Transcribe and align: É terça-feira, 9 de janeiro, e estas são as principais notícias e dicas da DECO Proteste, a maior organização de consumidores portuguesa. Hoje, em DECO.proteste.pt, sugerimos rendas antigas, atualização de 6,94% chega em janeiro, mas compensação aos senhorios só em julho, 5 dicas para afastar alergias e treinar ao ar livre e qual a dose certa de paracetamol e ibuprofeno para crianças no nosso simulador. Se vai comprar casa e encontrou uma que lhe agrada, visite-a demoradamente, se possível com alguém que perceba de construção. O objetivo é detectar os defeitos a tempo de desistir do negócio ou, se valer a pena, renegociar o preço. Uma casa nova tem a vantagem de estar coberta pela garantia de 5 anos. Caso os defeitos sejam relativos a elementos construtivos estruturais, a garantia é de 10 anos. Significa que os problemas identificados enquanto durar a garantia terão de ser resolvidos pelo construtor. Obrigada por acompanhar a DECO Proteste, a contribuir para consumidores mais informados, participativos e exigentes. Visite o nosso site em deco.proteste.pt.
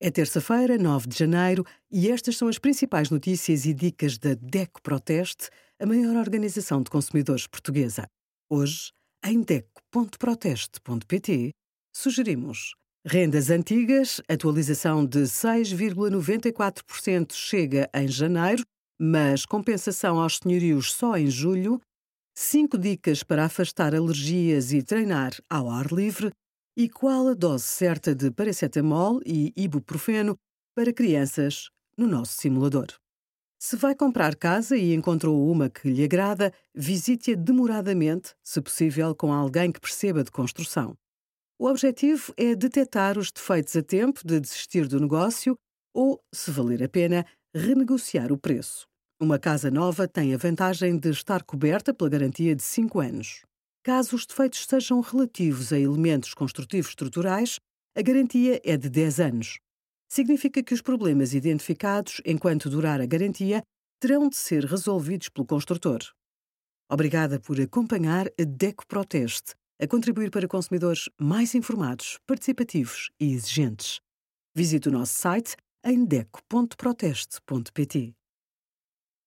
É 0.00 0.12
terça-feira, 0.12 0.78
9 0.78 1.08
de 1.08 1.18
janeiro, 1.18 1.66
e 1.90 2.08
estas 2.08 2.36
são 2.36 2.46
as 2.46 2.56
principais 2.56 3.10
notícias 3.10 3.66
e 3.66 3.74
dicas 3.74 4.16
da 4.16 4.34
DECO 4.34 4.80
Proteste, 4.80 5.50
a 5.80 5.86
maior 5.86 6.14
organização 6.14 6.80
de 6.80 6.88
consumidores 6.88 7.48
portuguesa. 7.48 8.06
Hoje, 8.48 8.92
em 9.24 9.42
DECO.proteste.pt, 9.42 11.50
sugerimos 11.92 12.76
rendas 13.04 13.50
antigas, 13.50 14.20
atualização 14.28 15.04
de 15.04 15.22
6,94% 15.22 17.32
chega 17.32 17.90
em 17.92 18.06
janeiro, 18.06 18.62
mas 19.00 19.44
compensação 19.44 20.20
aos 20.20 20.36
senhorios 20.36 20.92
só 20.92 21.16
em 21.16 21.28
julho, 21.28 21.80
5 22.36 22.78
dicas 22.78 23.24
para 23.24 23.46
afastar 23.46 23.96
alergias 23.96 24.72
e 24.72 24.80
treinar 24.80 25.32
ao 25.50 25.68
ar 25.68 25.86
livre 25.86 26.30
e 26.78 26.88
qual 26.88 27.26
a 27.26 27.34
dose 27.34 27.64
certa 27.64 28.14
de 28.14 28.30
paracetamol 28.30 29.20
e 29.26 29.52
ibuprofeno 29.56 30.38
para 30.76 30.92
crianças 30.92 31.70
no 31.96 32.06
nosso 32.06 32.36
simulador. 32.36 32.86
Se 33.60 33.74
vai 33.74 33.96
comprar 33.96 34.36
casa 34.36 34.76
e 34.76 34.94
encontrou 34.94 35.50
uma 35.50 35.68
que 35.68 35.90
lhe 35.90 36.04
agrada, 36.04 36.52
visite-a 36.72 37.34
demoradamente, 37.34 38.32
se 38.44 38.60
possível 38.60 39.12
com 39.12 39.32
alguém 39.32 39.72
que 39.72 39.80
perceba 39.80 40.22
de 40.22 40.30
construção. 40.30 40.96
O 41.58 41.66
objetivo 41.66 42.32
é 42.36 42.54
detectar 42.54 43.18
os 43.18 43.32
defeitos 43.32 43.74
a 43.74 43.82
tempo 43.82 44.20
de 44.24 44.38
desistir 44.38 44.86
do 44.86 45.00
negócio 45.00 45.58
ou, 45.92 46.22
se 46.32 46.52
valer 46.52 46.84
a 46.84 46.88
pena, 46.88 47.26
renegociar 47.52 48.30
o 48.30 48.38
preço. 48.38 48.86
Uma 49.20 49.40
casa 49.40 49.68
nova 49.68 50.06
tem 50.06 50.32
a 50.32 50.38
vantagem 50.38 50.96
de 50.96 51.10
estar 51.10 51.42
coberta 51.42 51.92
pela 51.92 52.08
garantia 52.08 52.54
de 52.54 52.62
5 52.62 53.00
anos. 53.00 53.47
Caso 53.88 54.16
os 54.16 54.26
defeitos 54.26 54.66
sejam 54.66 55.00
relativos 55.00 55.72
a 55.72 55.78
elementos 55.78 56.34
construtivos 56.34 56.90
estruturais, 56.90 57.58
a 57.96 58.02
garantia 58.02 58.60
é 58.62 58.76
de 58.76 58.90
10 58.90 59.18
anos. 59.18 59.58
Significa 60.12 60.62
que 60.62 60.74
os 60.74 60.82
problemas 60.82 61.32
identificados 61.32 62.20
enquanto 62.26 62.68
durar 62.68 63.00
a 63.00 63.06
garantia 63.06 63.62
terão 63.98 64.28
de 64.28 64.36
ser 64.36 64.66
resolvidos 64.66 65.30
pelo 65.30 65.46
construtor. 65.46 66.00
Obrigada 66.92 67.40
por 67.40 67.58
acompanhar 67.58 68.26
a 68.38 68.44
DECO 68.44 68.86
Proteste, 68.86 69.54
a 69.80 69.86
contribuir 69.86 70.30
para 70.30 70.46
consumidores 70.46 71.08
mais 71.18 71.54
informados, 71.54 72.18
participativos 72.26 73.08
e 73.18 73.32
exigentes. 73.32 74.00
Visite 74.54 74.90
o 74.90 74.92
nosso 74.92 75.14
site 75.14 75.56
em 75.82 76.04
deco.proteste.pt. 76.04 78.17